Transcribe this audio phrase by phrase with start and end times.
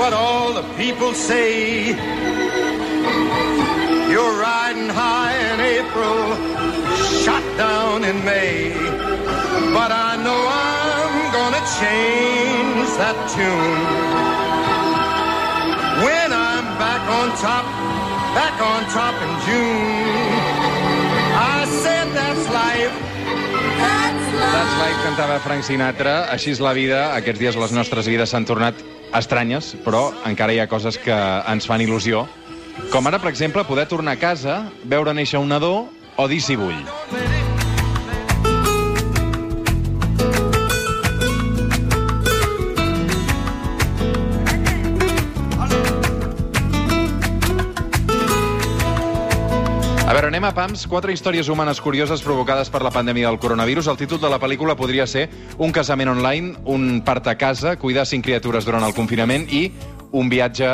[0.00, 1.88] what all the people say.
[4.12, 6.20] You're riding high in April,
[7.22, 8.72] shot down in May.
[9.76, 10.40] But I know
[10.72, 13.84] I'm gonna change that tune.
[16.06, 17.66] When I'm back on top,
[18.38, 20.19] back on top in June.
[24.50, 26.14] That's Life cantava Frank Sinatra.
[26.34, 27.12] Així és la vida.
[27.14, 28.82] Aquests dies les nostres vides s'han tornat
[29.14, 31.14] estranyes, però encara hi ha coses que
[31.50, 32.24] ens fan il·lusió.
[32.90, 35.74] Com ara, per exemple, poder tornar a casa, veure néixer un nadó
[36.16, 36.82] o dir si vull.
[50.40, 50.86] Anem a pams.
[50.88, 53.90] Quatre històries humanes curioses provocades per la pandèmia del coronavirus.
[53.92, 58.06] El títol de la pel·lícula podria ser Un casament online, un part a casa, cuidar
[58.06, 59.66] cinc criatures durant el confinament i
[60.16, 60.70] un viatge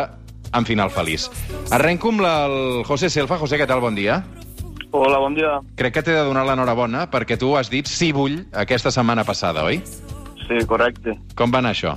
[0.53, 1.27] amb final feliç.
[1.75, 3.41] Arrenco amb la, el José Selfa.
[3.43, 3.83] José, què tal?
[3.83, 4.21] Bon dia.
[4.93, 5.59] Hola, bon dia.
[5.75, 9.67] Crec que t'he de donar l'enhorabona perquè tu has dit sí vull aquesta setmana passada,
[9.67, 9.83] oi?
[10.47, 11.19] Sí, correcte.
[11.35, 11.97] Com va anar això?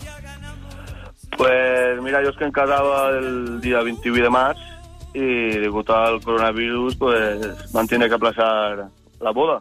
[1.37, 4.78] Pues mira, yo es que encasaba el día 21 de març
[5.13, 8.87] y degut al coronavirus pues van tener que aplazar
[9.19, 9.59] la boda.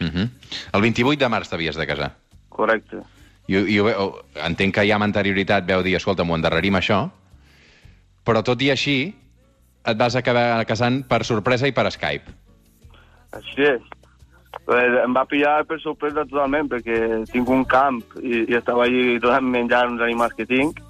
[0.00, 0.30] Uh -huh.
[0.72, 2.16] El 28 de març t'havies de casar.
[2.48, 2.96] Correcte.
[3.48, 7.10] I, i ho entenc que ja amb anterioritat veu dir, escolta, m'ho endarrerim això,
[8.24, 9.14] però tot i així
[9.84, 12.36] et vas acabar casant per sorpresa i per Skype.
[13.32, 13.82] Així és.
[14.66, 19.18] Pues em va pillar per sorpresa totalment perquè tinc un camp i, i estava allí
[19.22, 20.80] tot menjant uns animals que tinc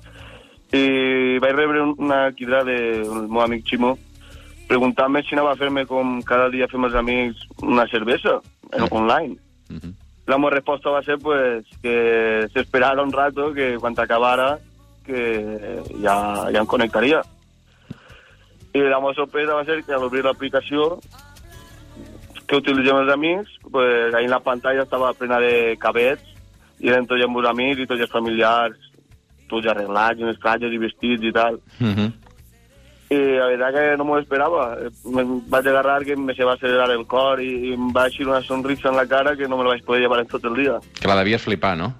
[0.72, 3.98] i vaig rebre un- una crida del meu amic Ximo
[4.68, 8.40] preguntant-me si anava a fer-me com cada dia fem els amics una cervesa
[8.72, 9.36] en, online.
[9.68, 9.92] Uh -huh.
[10.27, 14.58] La meva resposta va ser pues, que s'esperara un rato que quan acabara
[15.05, 17.20] que ja, ja em connectaria.
[18.72, 21.00] I la meva sorpresa va ser que al obrir l'aplicació
[22.46, 26.22] que utilitzem els amics, pues, ahí en la pantalla estava plena de cabets
[26.78, 28.77] i eren tots els meus amics i tots els familiars,
[29.50, 31.61] tots ja arreglats, unes trajes i vestits i tal.
[31.80, 32.11] Uh -huh.
[33.11, 34.78] I la veritat que no m'ho esperava.
[35.05, 38.27] Em vaig agarrar que me se va accelerar el cor i, i em va eixir
[38.27, 40.55] una sonrisa en la cara que no me la vaig poder llevar en tot el
[40.55, 40.78] dia.
[41.00, 41.92] Que la devies flipar, no?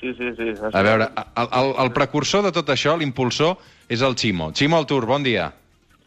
[0.00, 0.52] Sí, sí, sí.
[0.72, 3.56] A veure, el, el, el precursor de tot això, l'impulsor,
[3.88, 4.52] és el Ximo.
[4.52, 5.52] Ximo Altur, bon dia.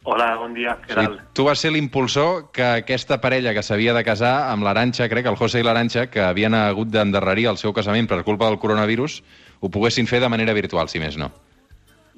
[0.04, 0.76] Hola, bon dia.
[0.84, 4.66] Què O sigui, tu vas ser l'impulsor que aquesta parella que s'havia de casar amb
[4.68, 8.50] l'Aranxa, crec, el José i l'Aranxa, que havien hagut d'endarrerir el seu casament per culpa
[8.50, 9.22] del coronavirus,
[9.64, 11.30] ho poguessin fer de manera virtual, si més no.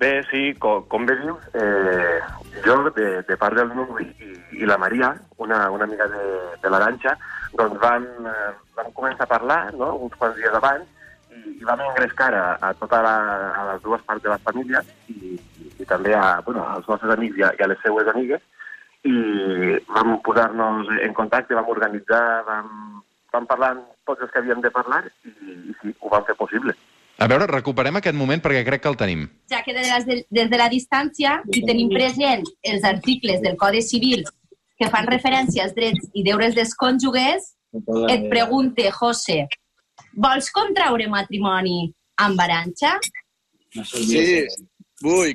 [0.02, 2.18] Bé, sí, com, com bé dius, eh,
[2.66, 6.24] jo, de, de part del Nubi i, i la Maria, una, una amiga de,
[6.64, 7.14] de l'Aranxa,
[7.56, 10.90] doncs vam, eh, vam començar a parlar no?, uns quants dies abans
[11.32, 13.14] i, i vam engrescar a, a tota la,
[13.54, 14.82] a les dues parts de la família
[15.14, 18.12] i, i, i també a, bueno, als nostres amics i a, i a les seues
[18.12, 18.44] amigues
[19.06, 19.16] i
[19.94, 22.68] vam posar-nos en contacte, vam organitzar, vam,
[23.32, 25.32] vam parlar amb tots els que havíem de parlar i,
[25.72, 26.76] i sí, ho vam fer possible.
[27.18, 29.28] A veure, recuperem aquest moment perquè crec que el tenim.
[29.50, 33.56] ja que des de, la, des de la distància i tenim present els articles del
[33.58, 34.26] Codi Civil
[34.78, 37.54] que fan referència als drets i deures dels cònjuges,
[38.12, 39.46] et pregunte, José,
[40.16, 42.98] vols contraure matrimoni amb Aranxa?
[43.84, 44.44] Sí,
[45.04, 45.32] vull.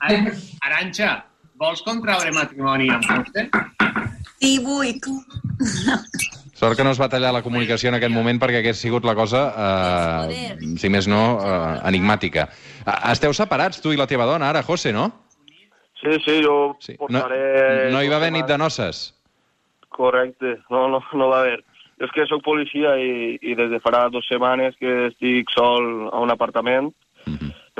[0.00, 0.36] Ara-
[0.68, 1.10] Aranxa,
[1.58, 3.48] vols contraure matrimoni amb vostè?
[4.38, 4.94] Sí, vull.
[6.60, 9.14] Sort que no es va tallar la comunicació en aquest moment perquè hagués sigut la
[9.16, 9.46] cosa,
[10.28, 12.44] eh, si més no, eh, enigmàtica.
[12.82, 15.06] Eh, Esteu separats, tu i la teva dona, ara, José, no?
[16.02, 16.98] Sí, sí, jo Sí.
[16.98, 17.88] No, portaré...
[17.94, 19.00] no hi va haver nit de noces?
[19.88, 21.62] Correcte, no, no, no va haver.
[21.96, 26.10] Jo és que sóc policia i, i des de farà dues setmanes que estic sol
[26.12, 26.92] a un apartament.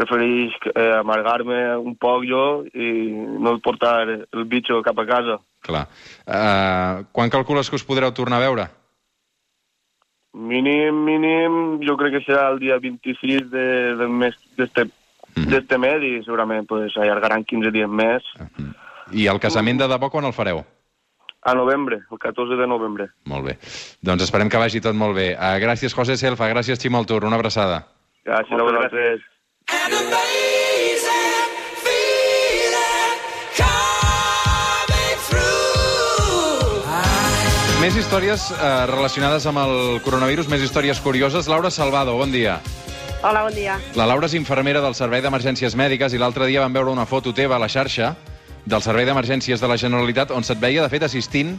[0.00, 0.06] Mhm.
[0.09, 3.11] Prefereix eh, amargar-me un poc jo i
[3.41, 5.38] no portar el bitxo cap a casa.
[5.61, 5.87] Clar.
[6.26, 8.69] Uh, quan calcules que us podreu tornar a veure?
[10.32, 13.64] Mínim, mínim, jo crec que serà el dia 26 de,
[13.99, 14.87] del mes d'este
[15.37, 15.47] Mhm.
[15.50, 18.23] d'este mes i segurament pues, allargaran 15 dies més
[19.12, 20.64] I el casament de debò quan el fareu?
[21.43, 23.08] a novembre, el 14 de novembre.
[23.25, 23.58] Molt bé.
[24.02, 25.35] Doncs esperem que vagi tot molt bé.
[25.38, 26.49] Uh, gràcies, José Selfa.
[26.50, 27.25] Gràcies, Ximo Altur.
[27.25, 27.87] Una abraçada.
[28.26, 29.20] Gràcies a vosaltres.
[29.23, 29.39] An
[37.81, 39.72] Més històries eh, relacionades amb el
[40.04, 41.48] coronavirus, més històries curioses.
[41.48, 42.58] Laura Salvado, bon dia.
[43.25, 43.78] Hola, bon dia.
[43.96, 47.32] La Laura és infermera del Servei d'Emergències Mèdiques i l'altre dia vam veure una foto
[47.32, 48.12] teva a la xarxa
[48.69, 51.56] del Servei d'Emergències de la Generalitat on se't veia, de fet, assistint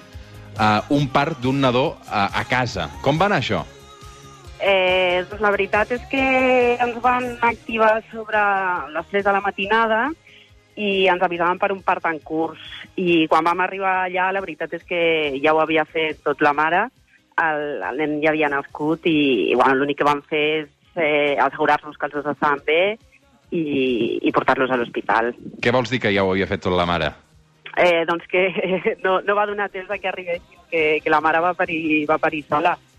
[0.61, 2.87] a un part d'un nadó a, a casa.
[3.01, 3.65] Com va anar això?
[4.61, 6.21] Eh, doncs la veritat és que
[6.77, 8.41] ens van activar sobre
[8.93, 10.01] les 3 de la matinada
[10.77, 12.61] i ens avisaven per un part en curs.
[12.95, 15.01] I quan vam arribar allà, la veritat és que
[15.41, 16.83] ja ho havia fet tot la mare,
[17.41, 21.33] el, el nen ja havia nascut i, i bueno, l'únic que vam fer és eh,
[21.41, 22.83] assegurar-nos que els dos estaven bé
[23.49, 23.63] i,
[24.21, 25.33] i portar-los a l'hospital.
[25.57, 27.09] Què vols dir que ja ho havia fet tot la mare?
[27.81, 28.45] Eh, doncs que
[29.05, 32.21] no, no va donar temps a que arribessin, que, que la mare va parir, va
[32.21, 32.90] parir sola -hmm.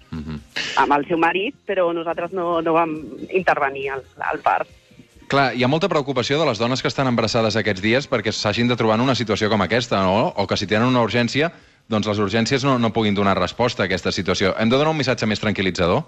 [0.76, 2.94] Amb el seu marit, però nosaltres no, no vam
[3.30, 4.70] intervenir al, al part.
[5.32, 8.68] Clar, hi ha molta preocupació de les dones que estan embarassades aquests dies perquè s'hagin
[8.68, 10.32] de trobar en una situació com aquesta, no?
[10.36, 11.48] O que si tenen una urgència,
[11.88, 14.52] doncs les urgències no, no puguin donar resposta a aquesta situació.
[14.58, 16.04] Hem de donar un missatge més tranquil·litzador?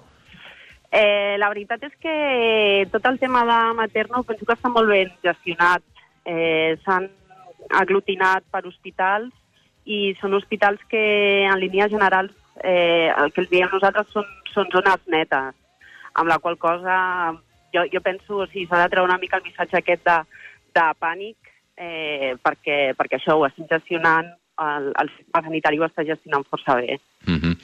[0.95, 5.11] Eh, la veritat és que tot el tema de materno penso que està molt ben
[5.25, 5.83] gestionat.
[6.25, 7.09] Eh, S'han
[7.81, 9.33] aglutinat per hospitals
[9.85, 11.03] i són hospitals que
[11.49, 15.55] en línies generals eh, el que els diem nosaltres són, són zones netes,
[16.15, 16.97] amb la qual cosa
[17.75, 20.21] jo, jo penso o sigui, s'ha de treure una mica el missatge aquest de,
[20.77, 24.31] de pànic eh, perquè, perquè això ho estem gestionant,
[24.63, 27.01] el, el sistema sanitari ho està gestionant força bé.
[27.27, 27.55] Mm -hmm.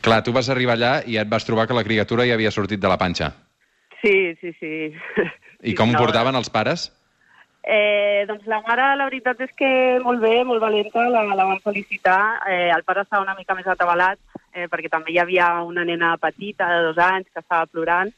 [0.00, 2.80] Clar, tu vas arribar allà i et vas trobar que la criatura ja havia sortit
[2.80, 3.34] de la panxa.
[4.00, 4.92] Sí, sí, sí.
[5.62, 6.92] I com ho no, portaven els pares?
[7.68, 9.68] Eh, doncs la mare, la veritat és que
[10.00, 12.40] molt bé, molt valenta, la, la vam felicitar.
[12.48, 14.16] Eh, el pare estava una mica més atabalat,
[14.54, 18.08] eh, perquè també hi havia una nena petita de dos anys que estava plorant,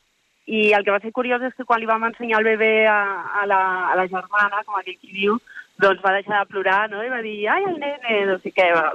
[0.47, 3.00] i el que va ser curiós és que quan li vam ensenyar el bebè a,
[3.41, 3.58] a, la,
[3.91, 5.41] a la germana, com aquell qui diu,
[5.82, 8.69] doncs va deixar de plorar, no?, i va dir, ai, el nene, no sé què,
[8.76, 8.87] va,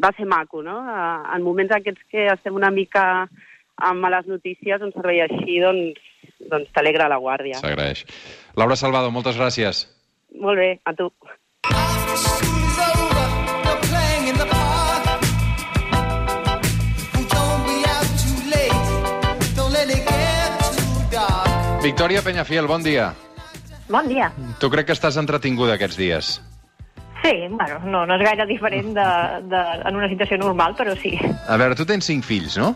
[0.00, 0.78] va ser maco, no?
[0.88, 3.04] Eh, En moments aquests que estem una mica
[3.76, 6.00] amb males notícies, un servei així, doncs,
[6.48, 7.60] doncs t'alegra la guàrdia.
[7.60, 8.06] S'agraeix.
[8.56, 9.84] Laura Salvador, moltes gràcies.
[10.36, 11.08] Molt bé, a tu.
[21.82, 23.14] Victòria Peñafiel, bon dia.
[23.88, 24.28] Bon dia.
[24.60, 26.32] Tu crec que estàs entretinguda aquests dies.
[27.22, 29.06] Sí, bueno, no, no és gaire diferent de,
[29.50, 31.14] de, en una situació normal, però sí.
[31.48, 32.74] A veure, tu tens cinc fills, no?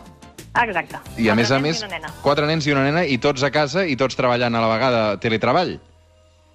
[0.59, 0.99] Exacte.
[1.17, 1.83] I a Quatre més a més,
[2.25, 5.03] quatre nens i una nena, i tots a casa i tots treballant a la vegada
[5.21, 5.77] teletreball.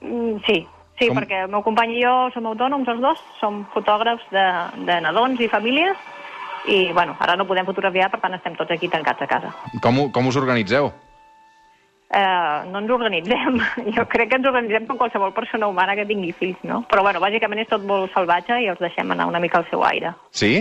[0.02, 0.60] Mm, sí,
[0.98, 1.18] sí, Com?
[1.22, 4.46] perquè el meu company i jo som autònoms els dos, som fotògrafs de,
[4.86, 5.96] de nadons i famílies,
[6.68, 9.52] i bueno, ara no podem fotografiar, per tant estem tots aquí tancats a casa.
[9.82, 10.90] Com, ho- com us organitzeu?
[12.10, 13.58] Eh, no ens organitzem.
[13.96, 16.82] Jo crec que ens organitzem com qualsevol persona humana que tingui fills, no?
[16.88, 19.84] Però bueno, bàsicament és tot molt salvatge i els deixem anar una mica al seu
[19.84, 20.14] aire.
[20.32, 20.54] Sí?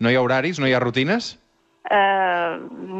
[0.00, 0.58] No hi ha horaris?
[0.60, 1.34] No hi ha rutines?
[1.84, 2.52] Eh,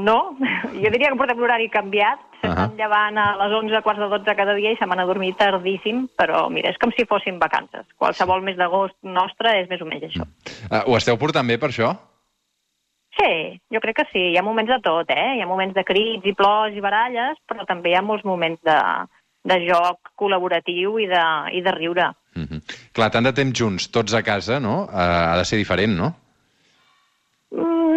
[0.05, 0.19] no,
[0.83, 2.79] jo diria que portem l'horari canviat, s'estan Ahà.
[2.79, 6.07] llevant a les 11, quarts de 12 cada dia i se van a dormir tardíssim,
[6.19, 7.87] però mira, és com si fossin vacances.
[7.99, 10.27] Qualsevol mes d'agost nostre és més o menys això.
[10.71, 11.95] Uh, ho esteu portant bé per això?
[13.15, 15.37] Sí, jo crec que sí, hi ha moments de tot, eh?
[15.37, 18.59] Hi ha moments de crits i plors i baralles, però també hi ha molts moments
[18.67, 18.79] de,
[19.47, 21.25] de joc col·laboratiu i de,
[21.55, 22.11] i de riure.
[22.35, 22.77] Mm -hmm.
[22.93, 24.89] Clar, tant de temps junts, tots a casa, no?
[24.91, 26.15] Uh, ha de ser diferent, no?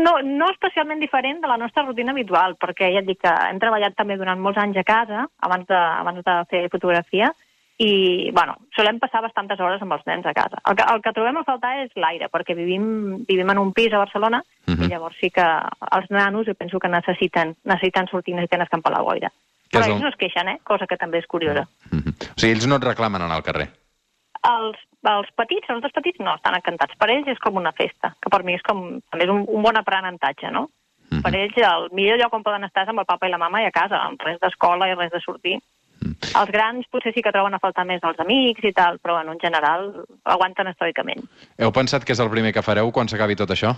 [0.08, 3.60] No, no especialment diferent de la nostra rutina habitual, perquè ja et dic que hem
[3.60, 7.34] treballat també durant molts anys a casa, abans de, abans de fer fotografia,
[7.78, 10.62] i, bueno, solem passar bastantes hores amb els nens a casa.
[10.66, 12.88] El que, el que trobem a faltar és l'aire, perquè vivim,
[13.28, 14.84] vivim en un pis a Barcelona, Mhm.
[14.84, 15.44] i llavors sí que
[15.92, 19.30] els nanos jo penso que necessiten, necessiten sortir, necessiten escampar la boira.
[19.70, 20.60] Però és ells el- no es queixen, eh?
[20.64, 21.68] cosa que també és curiosa.
[21.92, 22.14] Mm -hmm.
[22.32, 23.68] O sigui, ells no et reclamen anar al carrer.
[24.48, 26.98] Els, els petits, els dos petits, no, estan encantats.
[27.00, 29.64] Per ells és com una festa, que per mi és com també és un, un
[29.64, 30.68] bon aprenentatge, no?
[31.10, 31.24] Mhm.
[31.24, 33.62] Per ells el millor lloc on poden estar és amb el papa i la mama
[33.64, 35.56] i a casa, amb res d'escola i res de sortir.
[36.02, 36.18] Mm.
[36.42, 39.34] Els grans potser sí que troben a faltar més els amics i tal, però bueno,
[39.34, 39.88] en general
[40.24, 41.24] aguanten estoicament.
[41.58, 43.74] Heu pensat que és el primer que fareu quan s'acabi tot això?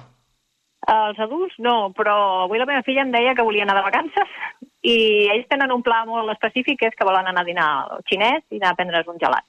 [0.90, 2.16] Els adults no, però
[2.48, 4.36] avui la meva filla em deia que volia anar de vacances
[4.82, 4.98] i
[5.32, 8.44] ells tenen un pla molt específic, que és que volen anar a dinar al xinès
[8.50, 9.46] i anar a prendre's un gelat.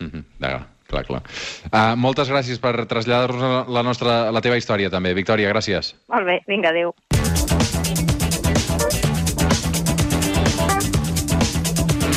[0.00, 0.24] Mm -hmm.
[0.40, 0.62] clar,
[0.92, 1.22] clar, clar.
[1.70, 5.14] Uh, moltes gràcies per traslladar-nos la, la, nostra, la teva història, també.
[5.16, 5.94] Victòria, gràcies.
[6.12, 6.92] Molt bé, vinga, adéu.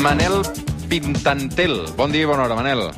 [0.06, 0.44] Manel
[0.90, 1.80] Pintantel.
[1.98, 2.90] Bon dia i bona hora, Manel.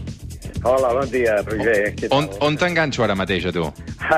[0.68, 1.94] Hola, bon dia, Roger.
[1.96, 3.70] Què On, on t'enganxo ara mateix, a tu?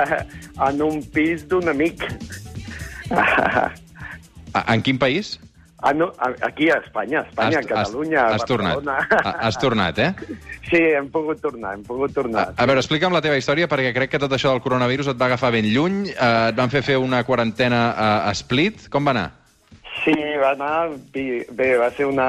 [0.66, 2.02] en un pis d'un amic.
[4.64, 5.36] En quin país?
[5.82, 8.74] Ah, no, a- aquí a Espanya, a Espanya, a Catalunya, has, a has tornat.
[8.76, 9.08] Barcelona.
[9.24, 10.12] Ha- Has tornat, eh?
[10.70, 12.52] Sí, hem pogut tornar, hem pogut tornar.
[12.54, 15.26] A veure, explica'm la teva història, perquè crec que tot això del coronavirus et va
[15.26, 16.10] agafar ben lluny.
[16.12, 18.86] Eh, et van fer fer una quarantena a, a Split.
[18.92, 19.26] Com va anar?
[20.04, 20.90] Sí, va anar...
[21.10, 22.28] Bé, va ser una,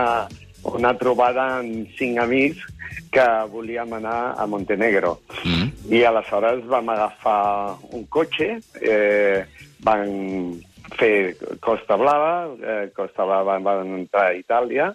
[0.73, 2.63] una trobada amb cinc amics
[3.11, 5.19] que volíem anar a Montenegro.
[5.43, 5.69] Mm.
[5.91, 9.43] I aleshores vam agafar un cotxe, eh,
[9.83, 10.57] vam
[10.97, 14.91] fer Costa Blava, eh, Costa Blava van entrar a Itàlia,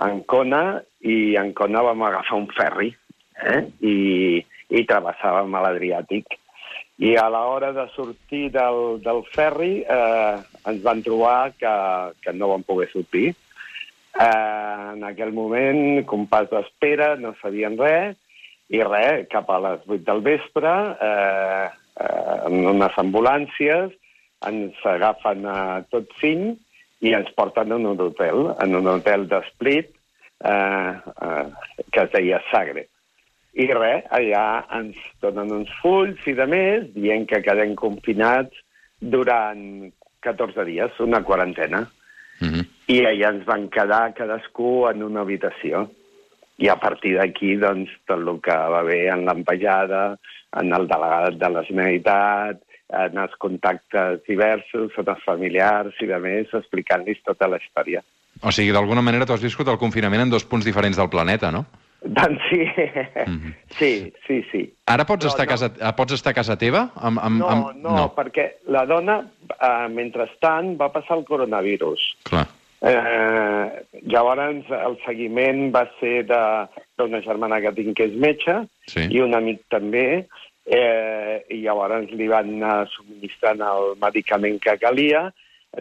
[0.00, 2.90] Ancona, i Ancona vam agafar un ferri,
[3.40, 3.60] eh?
[3.84, 3.96] I,
[4.70, 6.38] i travessàvem a l'Adriàtic.
[7.00, 11.76] I a l'hora de sortir del, del ferri eh, ens van trobar que,
[12.20, 13.30] que no vam poder sortir.
[14.20, 18.18] Eh, en aquell moment, compàs d'espera, no sabien res,
[18.70, 20.74] i res, cap a les 8 del vespre,
[21.08, 21.70] eh,
[22.04, 23.96] eh, en unes ambulàncies,
[24.48, 26.58] ens agafen a tots cinc
[27.04, 29.92] i ens porten a un hotel, en un hotel d'Split,
[30.44, 30.92] eh,
[31.26, 31.44] eh,
[31.92, 32.86] que es deia Sagre.
[33.60, 34.44] I res, allà
[34.78, 38.54] ens donen uns fulls i de més, dient que quedem confinats
[39.00, 39.90] durant
[40.24, 41.86] 14 dies, una quarantena.
[42.40, 42.66] Mm -hmm.
[42.86, 45.90] I allà ens van quedar cadascú en una habitació.
[46.58, 50.18] I a partir d'aquí, doncs, tot el que va haver en l'ambaixada,
[50.60, 52.60] en el delegat de la Generalitat,
[52.92, 58.02] en els contactes diversos, en els familiars i de més, explicant-los tota la història.
[58.42, 61.50] O sigui, d'alguna manera tu has viscut el confinament en dos punts diferents del planeta,
[61.50, 61.66] no?
[62.00, 63.54] Doncs sí, mm -hmm.
[63.78, 64.72] sí, sí, sí.
[64.86, 65.50] Ara pots, No, estar, a no.
[65.50, 66.90] casa, eh, pots estar a casa teva?
[66.96, 67.76] Amb, amb, No, amb...
[67.76, 69.26] no, no, perquè la dona,
[69.60, 72.16] eh, mentrestant, va passar el coronavirus.
[72.22, 72.46] Clar.
[72.82, 79.06] Eh, llavors, el seguiment va ser d'una germana que tinc que és metge Sí.
[79.10, 80.26] i un amic també,
[80.66, 85.28] eh, i llavors li van anar subministrant el medicament que calia,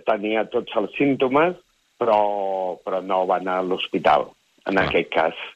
[0.06, 1.56] tenia tots els símptomes,
[2.00, 4.30] però, però no va anar a l'hospital,
[4.66, 4.86] en Clar.
[4.88, 5.48] aquest cas.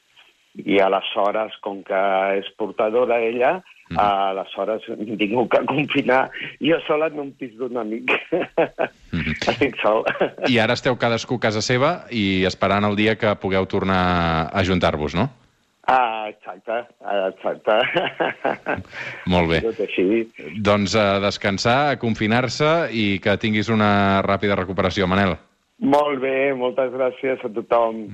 [0.54, 2.02] I aleshores, com que
[2.38, 3.98] és portadora ella, Mm.
[4.00, 4.80] aleshores
[5.20, 8.14] tingut que confinar jo sola en un pis d'un amic.
[9.52, 10.06] Estic sol.
[10.48, 14.64] I ara esteu cadascú a casa seva i esperant el dia que pugueu tornar a
[14.64, 15.28] juntar-vos, no?
[15.86, 17.76] Ah, exacte, ah, exacte.
[19.32, 19.60] Molt bé.
[19.66, 20.24] Tot així.
[20.64, 25.36] Doncs a descansar, a confinar-se i que tinguis una ràpida recuperació, Manel.
[25.84, 28.06] Molt bé, moltes gràcies a tothom.